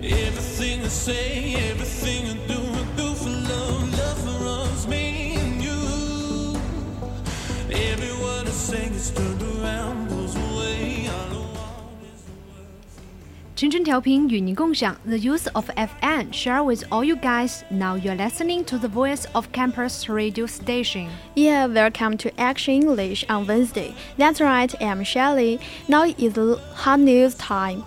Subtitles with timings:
[0.00, 2.57] Everything I say, everything I do,
[13.57, 17.61] 青春调频与您共享 The use of FN share with all you guys.
[17.69, 21.09] Now you're listening to the voice of campus radio station.
[21.35, 23.93] Yeah, welcome to Action English on Wednesday.
[24.17, 25.59] That's right, I'm Shelly.
[25.87, 26.35] Now is
[26.73, 27.83] hot news time.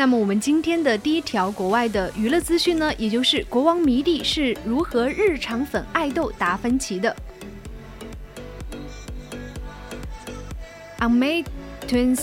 [0.00, 7.16] 那么我们今天的第一条国外的娱乐资讯呢，也就是国王迷弟是如何日常粉爱豆达芬奇的。
[10.98, 11.44] On May
[11.88, 12.18] 20,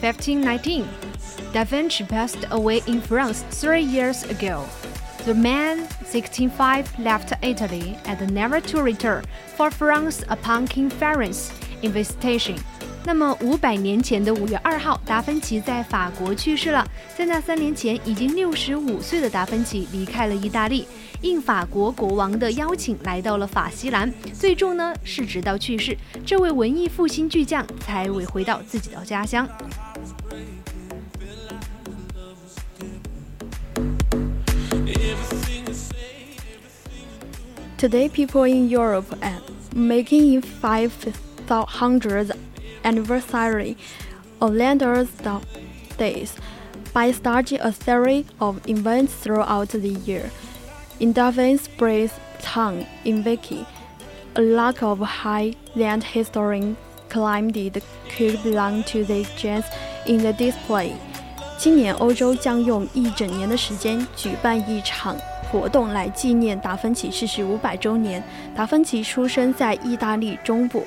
[0.00, 0.84] 1519,
[1.52, 4.64] Da Vinci passed away in France three years ago.
[5.24, 9.24] The man, 1605, left Italy and never to return
[9.56, 11.50] for France upon King Ferenc
[11.82, 12.56] invitation.
[13.03, 16.87] 那么五百年前的五月二号，达芬奇在法国去世了。
[17.17, 20.87] 在那三年前，已经六十五岁的达芬奇离开了意大利，
[21.21, 24.11] 应法国国王的邀请来到了法西兰。
[24.33, 29.47] 最终呢，是直到去世，这位文艺复兴巨匠才未回到自己的家乡。
[37.77, 39.41] Today, people in Europe are
[39.75, 40.91] making in five
[41.47, 42.31] thousands.
[42.84, 43.76] anniversary
[44.40, 45.08] of Landers
[45.96, 46.36] days
[46.92, 50.30] by starting a series of events throughout the year.
[50.98, 53.66] In Darwin's Brace Town in Vicky,
[54.34, 56.76] a lack of high-land historian
[57.08, 59.66] claimed it could belong to the gems
[60.06, 60.92] in the display.
[61.58, 65.16] 今年欧洲将用一整年的时间举办一场
[65.50, 68.22] 活动来纪念达芬奇逝世五百周年。
[68.54, 70.86] 达芬奇出生在意大利中部。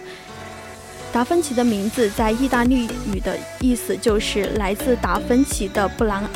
[1.15, 6.29] 达芬奇的名字在意大利语的意思就是来自达芬奇的布兰。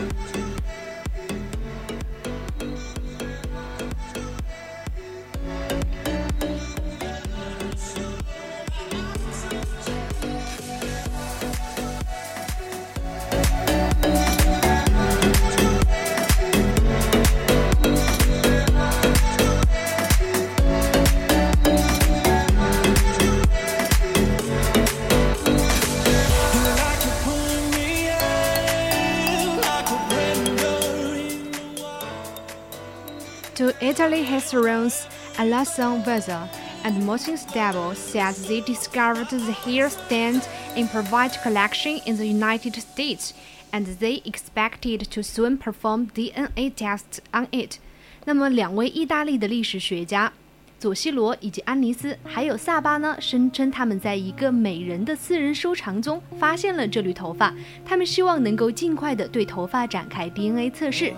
[33.58, 35.08] To Italy historians
[35.38, 36.48] Alessandro Vezza
[36.84, 40.42] and Martin Stabile said they discovered the hair stand
[40.76, 43.34] in private collection in the United States,
[43.72, 47.78] and they expected to soon perform DNA tests on it.
[48.26, 50.34] 那么，两位意大利的历史学家
[50.80, 57.54] 佐西罗以及安妮斯，还有萨巴呢，声称他们在一个美人的私人收藏中发现了这缕头发，
[57.86, 61.14] 他们希望能够尽快的对头发展开 DNA 测试。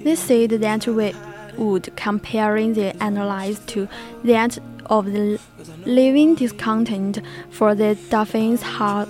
[0.00, 1.14] They said that we
[1.56, 3.88] would comparing the analysis to
[4.24, 5.38] that of the
[5.84, 7.20] living discontent
[7.50, 9.08] for the Dolphin's half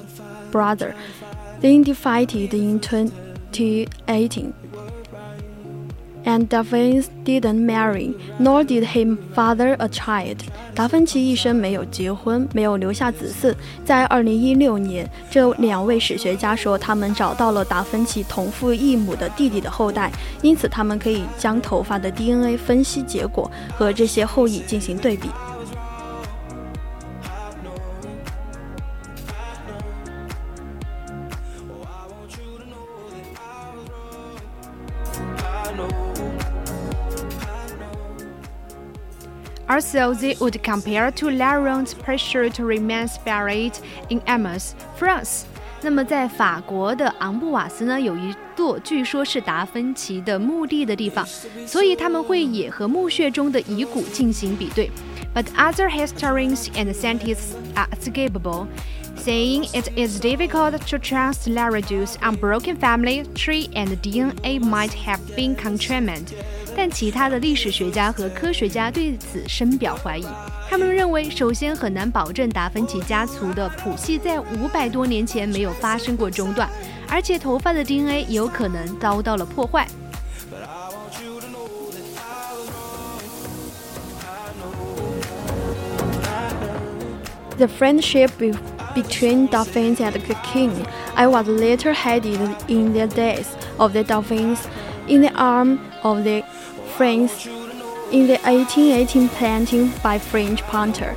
[0.50, 0.94] brother,
[1.60, 4.54] then defeated in 2018.
[6.25, 10.36] And Da Vinci didn't marry, nor did him father a child.
[10.75, 13.54] 达芬奇一生没有结婚，没有留下子嗣。
[13.84, 25.28] 在2016年，这两位史学家说，他们找到了达芬奇同父异母的弟弟的后代，因此他们可以将头发的 DNA 分析结果和这些后裔进行对比。
[39.81, 43.73] So they would compare to Laurent's pressure to remain buried
[44.09, 45.44] in Amboise, France.
[45.82, 51.27] 那么，在法国的昂布瓦斯呢，有一座据说是达芬奇的墓地的地方，
[51.67, 54.91] 所以他们会也和墓穴中的遗骨进行比对。
[55.35, 58.67] But other historians and scientists are skeptical,
[59.17, 65.56] saying it is difficult to trust Laredoux's unbroken family tree and DNA might have been
[65.56, 66.35] contaminated.
[66.76, 70.26] 但其他的历史学家和科学家对此深表怀疑。
[70.69, 76.69] 他们认为，首先很难保证达芬奇家族的谱系在五百多年前没有发生过中断，
[77.08, 79.87] 而且头发的 DNA 有可能遭到了破坏。
[87.58, 88.31] The friendship
[88.94, 90.70] between dolphins and the king
[91.14, 92.38] I was later headed
[92.69, 93.44] in the days
[93.76, 94.61] of the dolphins
[95.11, 96.43] in the arm of the
[96.97, 97.49] French
[98.12, 101.15] in the 1818 planting by French planter.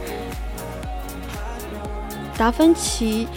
[2.36, 3.28] 达芬奇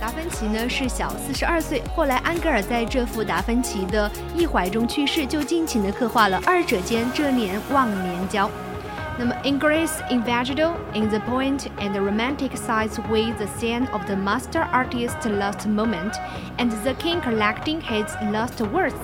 [0.00, 8.50] 达芬奇呢是小四十二岁，后来安格尔在这幅达芬奇的忆怀中去世，就尽情地刻画了二者间这年忘年交。
[9.18, 14.66] The Ingres Invadido in the point and the romantic sides with the scene of the master
[14.72, 16.14] artist's last moment
[16.58, 18.94] and the king collecting his last words。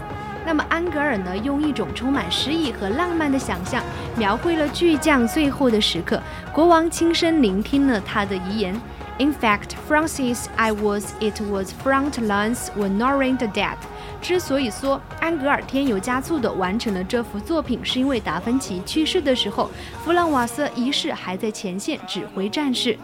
[0.46, 3.82] 那么安格尔呢，用一种充满诗意和浪漫的想象，
[4.16, 6.20] 描绘了巨匠最后的时刻。
[6.54, 8.74] 国王亲身聆听了他的遗言。
[9.18, 13.76] in fact, Francis I was it was front lines Were Norrin the Dead。
[14.20, 19.70] 之所以说安格尔添油加醋地完成了这幅作品，是因为达芬奇去世的时候，
[20.04, 22.98] 弗朗瓦瑟一世还在前线指挥战事。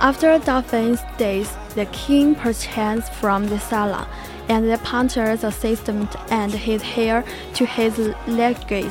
[0.00, 4.04] After Dauphin's death, the king purchased from the Salai,
[4.48, 7.22] and the painter's assistant and his heir
[7.54, 8.90] to his legacy.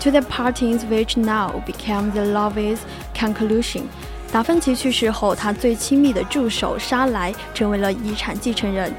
[0.00, 2.78] To the partings which now became the lovers'
[3.14, 3.82] conclusion.
[4.32, 8.92] 达芬奇去世后，他最亲密的助手沙莱成为了遗产继承人。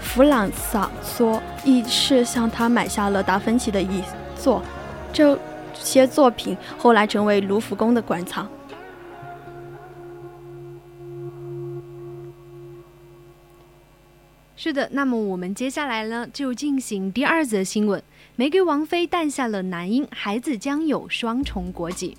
[0.00, 4.02] 弗朗萨索一世向他买下了达芬奇的遗
[4.36, 4.62] 作，
[5.12, 5.38] 这
[5.72, 8.48] 些作品后来成为卢浮宫的馆藏。
[14.56, 18.02] 是的，那么我们接下来呢就进行第二则新闻：
[18.36, 22.16] 玫瑰王妃诞下了男婴，孩子将有双重国籍。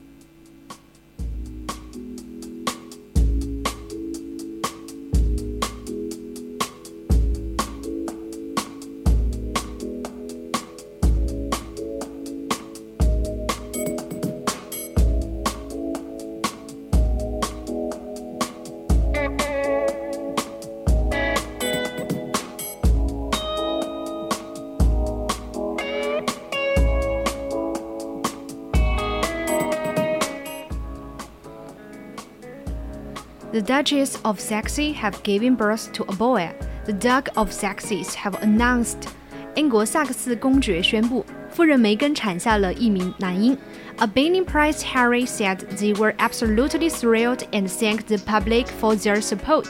[33.66, 36.52] Duchess of Sussex have given birth to a boy.
[36.86, 39.08] The Duke of Sussex have announced.
[39.56, 43.58] 英国萨克斯公爵宣布，夫人梅根产下了一名男婴。
[43.98, 49.66] Albanian Prince Harry said they were absolutely thrilled and thanked the public for their support.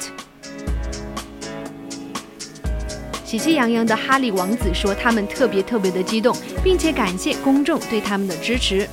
[3.24, 8.89] 喜气洋洋的哈利王子说，他们特别特别的激动，并且感谢公众对他们的支持。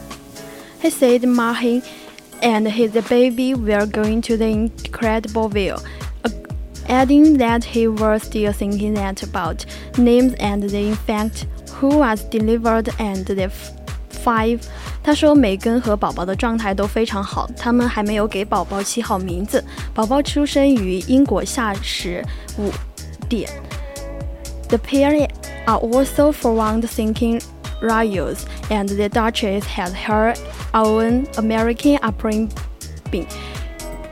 [0.81, 1.83] He said, "Mahi."
[2.42, 5.76] and his baby were going to the incredible view,
[6.24, 6.30] uh,
[6.88, 9.66] adding that he was still thinking that about
[9.98, 11.46] names and the infant
[11.80, 13.72] who was delivered and the f-
[14.10, 14.60] five.
[15.04, 19.64] 他说，梅根和宝宝的状态都非常好，他们还没有给宝宝起好名字。
[19.94, 22.24] 宝宝出生于英国下时
[22.58, 22.70] 五
[23.30, 23.50] 点。
[24.68, 25.30] The pair
[25.66, 27.42] are also forward-thinking
[27.83, 30.35] royals, and the Duchess had her
[30.73, 32.49] own American upbringing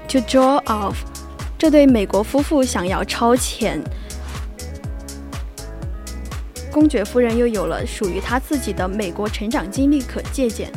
[0.08, 0.96] to draw off。
[1.56, 3.82] 这对美国夫妇想要超前，
[6.72, 10.70] 公爵夫人又有了属于她自己的美国成长经历可借鉴。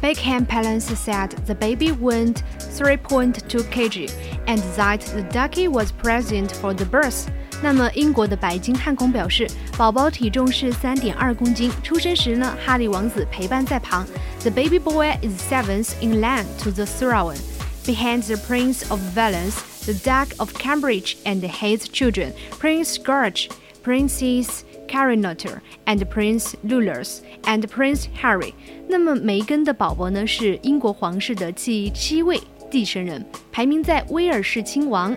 [0.00, 2.36] Buckingham Palace said the baby weighed
[2.72, 4.08] 3.2 kg
[4.46, 7.26] and that the ducky was present for the birth.
[7.61, 9.47] 那么，英国的白金汉宫表示，
[9.77, 14.05] 宝宝体重是三点二公斤，出生时呢，哈利王子陪伴在旁。
[14.41, 17.37] The baby boy is seventh in line to the throne,
[17.85, 23.49] behind the Prince of Wales, the Duke of Cambridge, and his children, Prince George,
[23.81, 28.53] Princess Carinotter, and Prince Lulus, and Prince Harry。
[28.89, 35.15] 那么，梅根的宝宝呢，是英国皇室的第七位继承人，排名在威尔士亲王。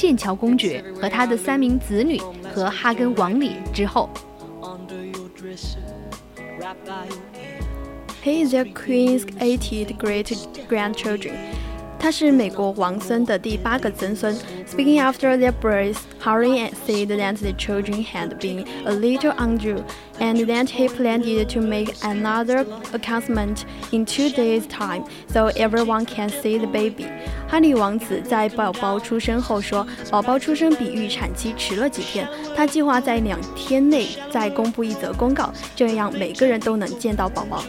[0.00, 2.20] 剑桥公爵和他的三名子女
[2.54, 4.08] 和哈根王里之后。
[4.62, 5.78] under your dresser,
[6.58, 7.60] right by your ear.
[8.22, 10.32] He is the Queen's 80th great
[10.68, 11.36] grandchildren.
[12.00, 14.36] 他是美国王孙的第八个曾孙。
[14.66, 19.82] Speaking after their birth, Harry said that the children had been a little undue,
[20.20, 26.28] and that he planned to make another announcement in two days' time, so everyone can
[26.28, 27.06] see the baby.
[27.48, 37.64] 哈利王子在宝宝出生后说，宝宝出生比预产期迟了几天，他计划在两天内再公布一则公告，这样每个人都能见到宝宝。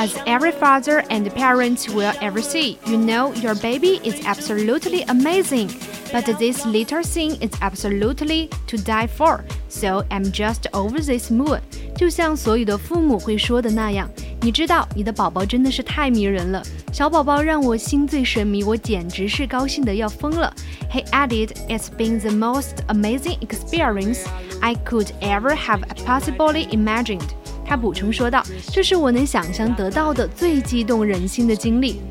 [0.00, 5.70] As every father and parent will ever see, you know your baby is absolutely amazing.
[6.12, 9.44] But this little thing is absolutely to die for.
[9.68, 11.60] So I'm just over this moon.
[11.96, 14.08] 就像所有的父母会说的那样，
[14.42, 16.62] 你知道你的宝宝真的是太迷人了，
[16.92, 20.52] 小宝宝让我心醉神迷，我简直是高兴的要疯了。
[20.92, 24.20] He added, "It's been the most amazing experience
[24.60, 27.28] I could ever have possibly imagined."
[27.65, 32.01] 他补充说道：“这是我能想象得到的最激动人心的经历。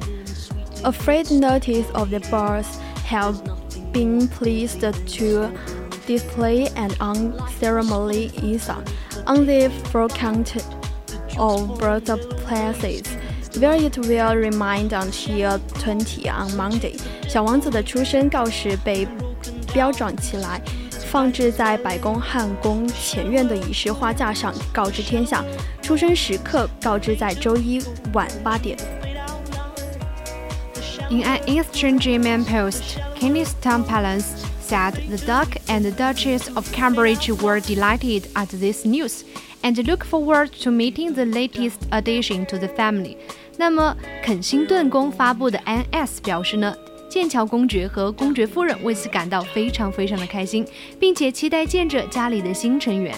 [0.83, 2.67] A freight notice of the birth
[3.07, 3.35] have
[3.93, 5.51] been pleased to
[6.07, 8.89] display an unceremonially inside
[9.27, 10.63] on the forecount
[11.37, 13.05] of birthplaces,
[13.59, 16.97] where it will remain until 20 on Monday.
[17.29, 19.07] 小王子的出生告示被
[19.73, 20.63] 标装起来。
[31.11, 37.59] In an Eastern German post, Kensington Palace said the Duke and the Duchess of Cambridge were
[37.59, 39.25] delighted at this news
[39.65, 43.17] and look forward to meeting the latest addition to the family.
[43.59, 46.73] 那么，肯辛顿宫发布的 NS 表示呢？
[47.11, 50.65] 剑桥公爵和公爵夫人为此感到非常非常的开心，
[51.01, 53.13] 并且期待见着家里的新成员。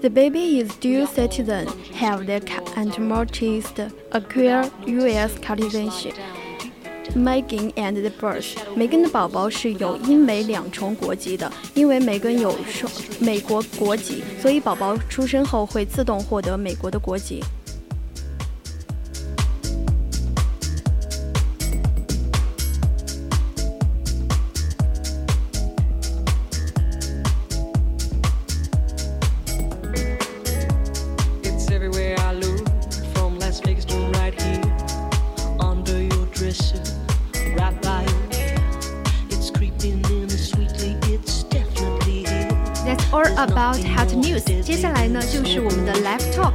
[0.00, 1.66] The baby is dual citizen,
[1.98, 2.38] have the
[2.76, 3.64] and mortis
[4.12, 5.32] acquire U.S.
[5.44, 6.14] citizenship.
[7.16, 8.54] Megan and the birth.
[8.76, 17.42] Megan 的宝宝是有英美两重国籍的，因为梅根有双美国国籍，所以宝宝出生后会自动获得美国的国籍。
[43.40, 44.44] About hot news。
[44.62, 46.52] 接下来呢，就是我们的 live talk。